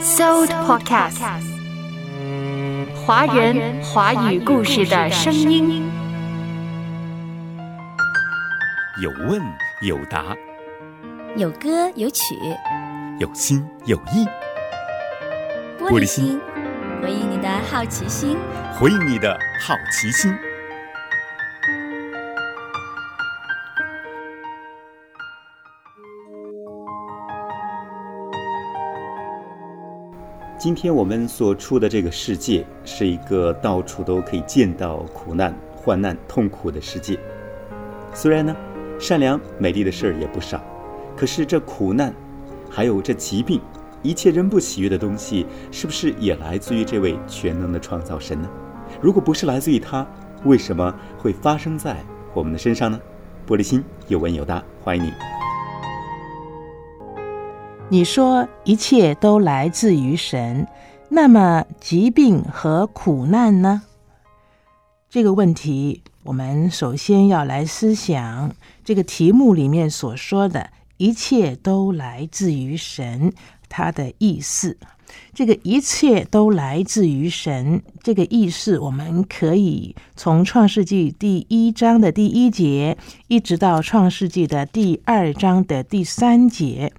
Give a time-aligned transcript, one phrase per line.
[0.00, 1.20] So Podcast，
[3.04, 5.90] 华人华语故事的声音。
[9.02, 9.42] 有问
[9.82, 10.36] 有答，
[11.36, 12.22] 有歌有曲，
[13.18, 14.26] 有心有意。
[15.80, 16.40] 玻璃心，
[17.02, 18.36] 回应你的好奇心，
[18.78, 20.32] 回应你的好奇心。
[30.58, 37.16] 今天我们所处的这个世界，是一个到处都可以见到苦难、患难、痛苦的世界。
[38.12, 38.56] 虽然呢，
[38.98, 40.60] 善良美丽的事儿也不少，
[41.16, 42.12] 可是这苦难，
[42.68, 43.60] 还有这疾病，
[44.02, 48.50] 一切人不喜悦的东西，是不是也来自于这位全能的创造神呢？
[49.00, 50.04] 如果不是来自于他，
[50.44, 51.96] 为什么会发生在
[52.34, 53.00] 我们的身上呢？
[53.46, 55.37] 玻璃心有问有答，欢迎你。
[57.90, 60.66] 你说一切都来自于神，
[61.08, 63.80] 那么疾病和苦难呢？
[65.08, 73.32] 这个问题，我们首先要来思想这个题目里面所说的一切都来自于神，
[73.70, 74.76] 它的意思。
[75.32, 86.92] 这个一切都来自于神，这个意思，我们可以从创世纪第一章的第一节，一直到创世纪的第二章的第三节。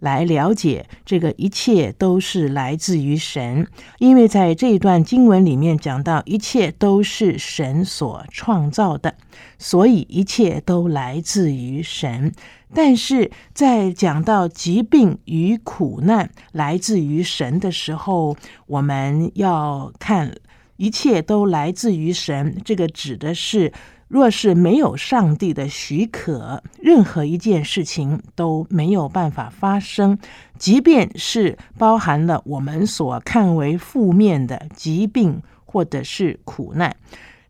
[0.00, 3.66] 来了解这个一切都是来自于神，
[3.98, 9.14] 因为在这一段经文里面讲到一切都是神所创造的，
[9.58, 12.32] 所以一切都来自于神。
[12.74, 20.34] 但是在讲到疾病与苦难来自于神的时候，我们要看
[20.76, 23.72] 一切都来自于神，这个指的是。
[24.10, 30.18] 若是没有上帝的许可，任何一件事情都没有办法发生。
[30.58, 36.96] 即便是包含了我们所看为负面的疾病或者是苦难，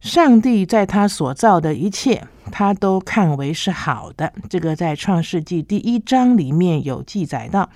[0.03, 4.31] 上帝在他所造的一切，他都看为是好的。
[4.51, 7.71] 这个在创世纪第一章里面有记载到。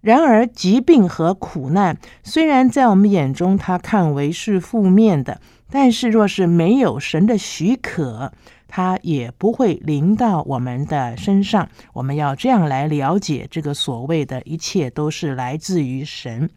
[0.00, 5.38] 然而，疾病和苦难虽然在我们眼中，他看为是负面的。
[5.74, 8.30] 但是，若是没有神的许可，
[8.68, 11.66] 它也不会临到我们的身上。
[11.94, 16.50] 我们要这样来了解这个所谓的一切都是来自于神。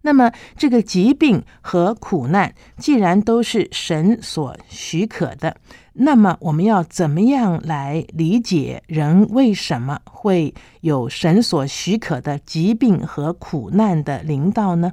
[0.00, 5.56] 那么，这个疾病和苦难既然都是神所许可的，
[5.92, 14.90] 那么我们要怎么样来理解人为什么会有神所许可的疾病和苦难的临到呢？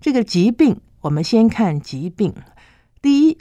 [0.00, 0.80] 这个疾病。
[1.08, 2.34] 我们先看疾病。
[3.00, 3.38] 第一，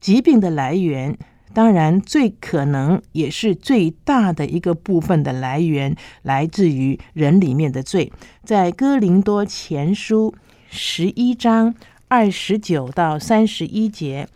[0.00, 1.18] 疾病的来源，
[1.52, 8.10] 当然最可能也是最大的一个部分的来源，来自于人里面的罪。
[8.42, 10.34] 在哥林多前书
[10.70, 11.74] 十一章
[12.08, 14.26] 二十九到三十一节，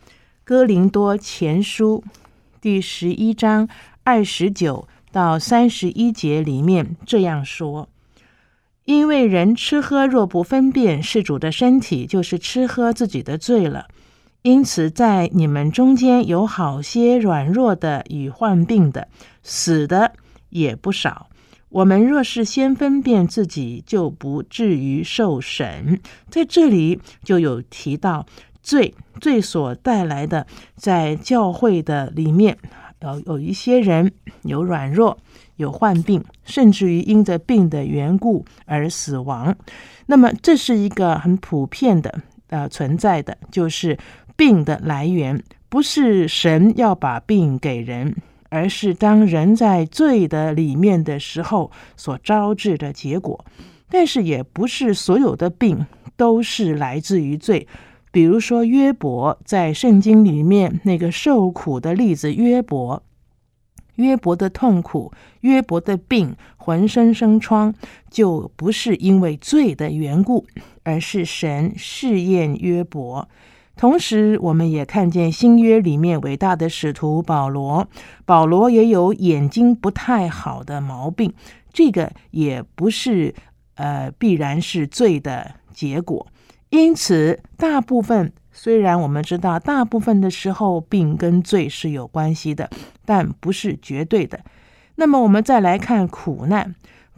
[0.44, 2.04] 哥林多前书
[2.60, 3.66] 第十一章
[4.02, 7.88] 二十九到三十一节里面这样说。
[8.84, 13.86] 因为人吃喝若不分辨是主的身体，就是吃喝自己的罪了。
[14.42, 19.08] 因此，在你们中间有好些软弱的与患病的，
[19.42, 20.12] 死的
[20.50, 21.30] 也不少。
[21.70, 25.98] 我们若是先分辨自己，就不至于受审。
[26.28, 28.26] 在这里就有提到
[28.62, 30.46] 罪，罪所带来的，
[30.76, 32.58] 在教会的里面，
[33.04, 34.10] 有有一些人
[34.42, 35.16] 有软弱。
[35.56, 39.56] 有患病，甚至于因着病的缘故而死亡。
[40.06, 43.96] 那么，这是一个很普遍的呃存在的，就是
[44.34, 48.16] 病的来源不是神要把病给人，
[48.48, 53.44] 而是当人在罪的里面的时候所招致的结果。
[53.88, 57.68] 但是，也不是所有的病都是来自于罪。
[58.14, 63.02] 比如说，约伯在圣经里面那个受苦的例子，约伯。
[63.96, 67.74] 约伯的痛苦，约伯的病，浑身生疮，
[68.08, 70.46] 就不是因为罪的缘故，
[70.84, 73.28] 而是神试验约伯。
[73.76, 77.88] 同时，我们也看见新约里面伟大的使徒保罗，
[78.24, 81.34] 保罗也有眼睛不太好的毛病，
[81.72, 83.34] 这个也不是
[83.74, 86.24] 呃必然是罪的结果。
[86.74, 88.32] 因此，大部分。
[88.50, 92.68] 虽然我们知道大部分的时候病跟罪是有关系的，
[93.04, 94.40] 但不是绝对的。
[94.96, 96.74] 那么我们再来看苦难，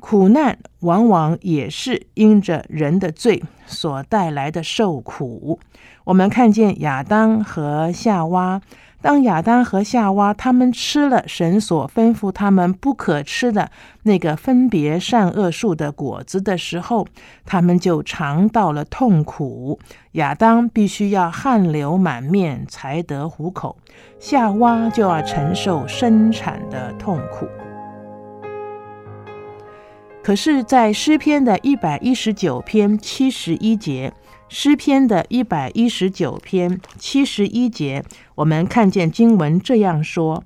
[0.08, 5.58] 苦难往往也是因着人的罪所带来的受苦。
[6.05, 8.62] 我们看见亚当和夏娃。
[9.03, 13.69] 当亚当和夏娃他们吃了神所吩咐他们不可吃的
[14.05, 17.05] 那个分别善恶树的果子的时候，
[17.44, 19.81] 他们就尝到了痛苦。
[20.12, 23.76] 亚当必须要汗流满面才得糊口，
[24.20, 27.49] 夏娃就要承受生产的痛苦。
[30.26, 34.12] 可是，在诗篇的一百一十九篇七十一节。
[34.49, 38.02] 诗篇的一百一十九篇七十一节，
[38.34, 40.43] 我们看见经文这样说：“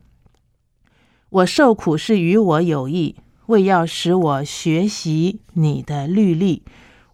[1.31, 3.17] 我受苦是与我有益，
[3.47, 6.62] 为要使我学习你的律例。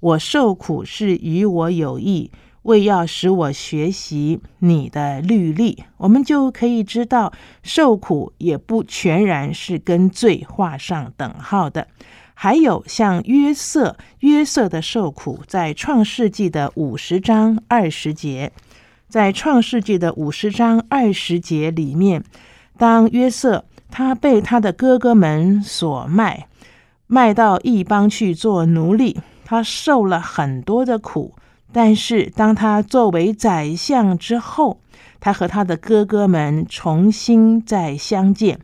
[0.01, 11.87] 我受苦是与我有益，为要使我学习你的律例。”我们就可以知道，受苦也不全然是跟罪画上等号的。
[12.39, 18.53] 还有像约瑟，约瑟的受苦，在创世纪的五十章二十节，
[19.09, 22.23] 在创世纪的五十章二十节里面，
[22.77, 26.47] 当约瑟他被他的哥哥们所卖，
[27.07, 31.35] 卖到异邦去做奴隶，他受了很多的苦。
[31.73, 34.81] 但是当他作为宰相之后，
[35.21, 38.61] 他和他的哥哥们重新再相见。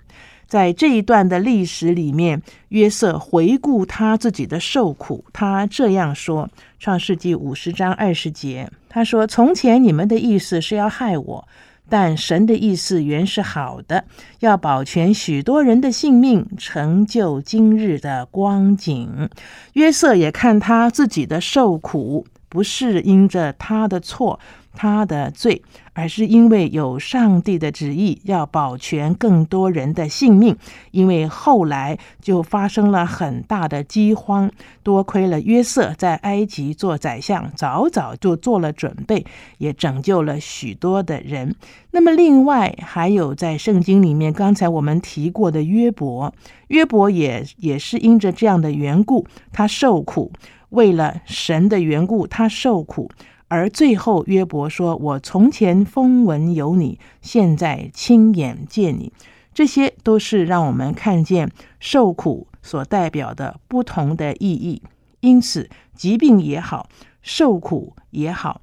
[0.53, 6.47] 在这一段的历史里面，约瑟回顾他自己的受苦，他这样说：
[6.79, 11.49] 《创世纪五十章二十节，他说：“从前你们的意思是要害我，
[11.89, 14.05] 但神的意思原是好的，
[14.41, 19.31] 要保全许多人的性命，成就今日的光景。”
[19.73, 24.39] 约瑟也看他自己的受苦，不是因着他的错。
[24.75, 25.63] 他的罪，
[25.93, 30.57] 而是因为有上帝的旨意要保全更多人的性命。
[30.93, 34.51] 因为后来就发生了很大的饥荒，
[34.83, 39.27] 多亏了约瑟在埃及做宰相，早早就做了准备，
[39.59, 41.55] 也拯救了许多的人。
[41.91, 46.33] 那么，另外还有在圣经里面，刚才我们提过的约伯，
[46.69, 50.33] 约伯也也是因着这样的缘故，他受苦，
[50.73, 53.11] 为了神的缘故，他受苦。
[53.49, 59.13] 而最后，约伯说：“我从前风闻有你，现在亲眼见你。”
[59.53, 64.83] 这些都是让我们看见受苦所代表的不同的意义。
[65.21, 66.89] 因此，疾病也好，
[67.21, 68.63] 受苦也好，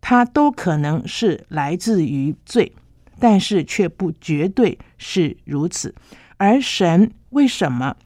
[0.00, 2.72] 它都可能是来自于罪，
[3.18, 5.92] 但是却不绝对是如此。
[6.36, 7.96] 而神为什么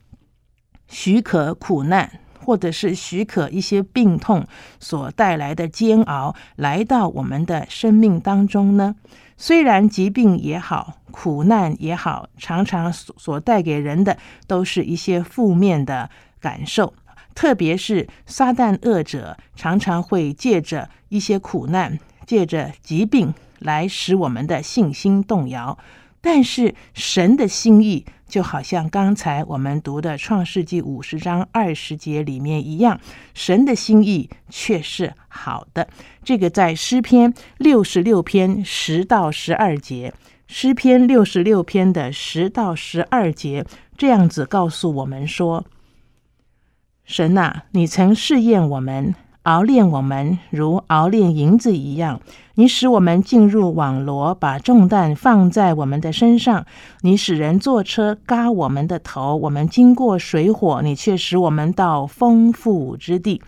[0.89, 2.22] 许可苦难？
[2.45, 4.47] 或者是许可一些病痛
[4.81, 8.97] 所带来的煎熬来到我们的生命当中呢？
[9.37, 14.17] 虽然疾病也好，苦难也好，常常所所带给人的
[14.47, 16.09] 都是一些负面的
[16.41, 16.95] 感受，
[17.35, 25.77] 特别是撒旦恶者常常会借着一些苦难，借着疾病来使我们的信心动摇。
[26.23, 28.07] 但是神的心意。
[28.33, 32.99] 就好像刚才我们读的《创世纪》五十章二十节里面一样，
[33.35, 35.87] 神的心意却是好的。
[36.25, 40.15] 这个在诗篇六十六篇十到十二节，
[40.49, 43.67] 诗篇六十六篇的十到十二节
[43.99, 45.67] 这样子告诉我们说
[47.05, 52.21] ：“神啊，你曾试验我们。”熬炼我们如熬炼银子一样，
[52.55, 56.65] 你使我们进入网罗，把重担放在我们的身上。
[57.01, 63.43] 你使人坐车嘎我们的头，我们经过水火，你却使我们到丰富之地。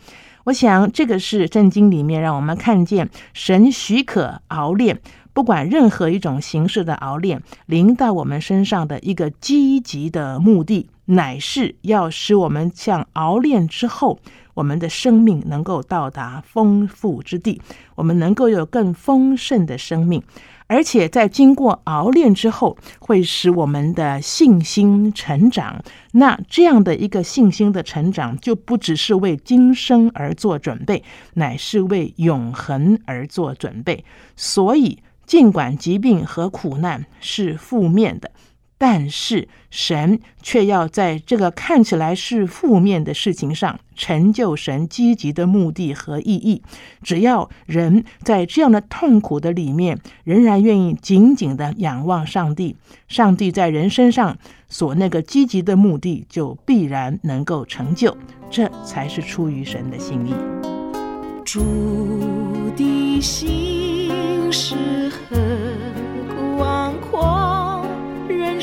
[0.47, 5.01] 我想，这个是圣经里面让我们看见神许可熬炼，
[5.33, 14.19] 不管任何一种形式的熬炼，临到我们身上的一个积极的目的，乃是要使我们像熬炼之后。
[14.55, 17.61] 我们的生命能够到达丰富之地，
[17.95, 20.23] 我们能够有更丰盛的生命，
[20.67, 25.83] 而且在经过熬炼之后，会使我们的信心成长。
[26.13, 31.03] 那这样的一个信心的成长，就不只是为今生而做准备，
[31.35, 34.05] 乃是为永恒而做准备。
[34.37, 38.31] 所以，尽管疾病和苦难是负面的。
[38.77, 46.63] 但是神却要在这个看起来是负面的事情上成就神积极的目的和意义。
[47.03, 52.77] 只要人在这样的痛苦的里面，仍然愿意紧紧的仰望上帝，
[53.09, 54.37] 上帝在人身上
[54.69, 58.17] 所那个积极的目的就必然能够成就。
[58.51, 60.35] 这才是出于神的心意。
[61.45, 61.61] 主
[62.77, 64.75] 的心是
[65.09, 65.44] 何？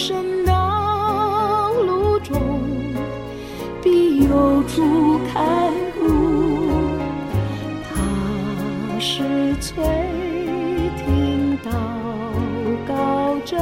[0.04, 2.36] 生道路中，
[3.84, 4.64] 必有。
[4.74, 5.44] 主看
[6.00, 6.70] 顾，
[7.84, 9.84] 他是垂
[10.98, 11.70] 听祷
[12.88, 13.58] 告者，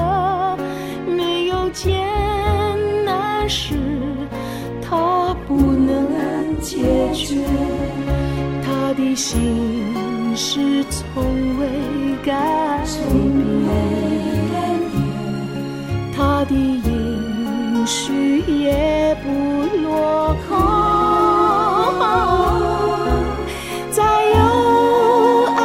[1.07, 2.05] 没有艰
[3.05, 3.73] 难事
[4.81, 7.43] 他不能解决，
[8.63, 11.23] 他的心是从
[11.59, 11.65] 未
[12.23, 12.35] 改
[16.49, 19.27] 的应许也不
[19.83, 20.57] 落空，
[23.91, 24.03] 在
[24.33, 24.37] 幽
[25.55, 25.57] 暗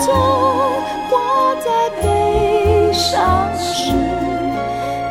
[0.00, 0.08] 中
[1.08, 1.12] 或
[1.60, 1.66] 在
[2.02, 2.02] 悲
[2.92, 3.16] 伤
[3.56, 3.94] 时，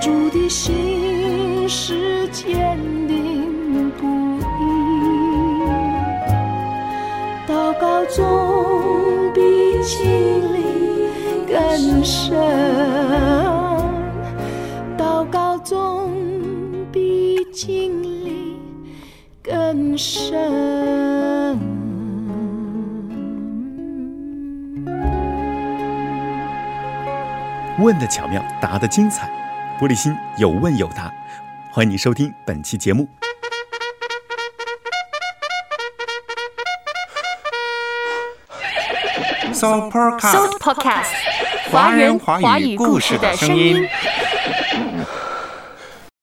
[0.01, 4.01] 主的心是坚定不
[4.37, 4.41] 移。
[7.47, 9.39] 祷告中比
[9.83, 9.97] 经
[10.53, 10.57] 历
[11.47, 12.29] 更深，
[27.79, 29.29] 问的巧妙，答的精彩，
[29.79, 31.11] 玻璃心有问有答。
[31.71, 33.07] 欢迎你收听本期节目。
[39.53, 41.07] So Podcast，
[41.69, 43.87] 华人华华语故事事的声音。